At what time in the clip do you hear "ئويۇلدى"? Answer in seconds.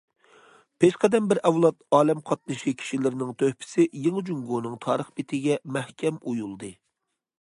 6.33-6.73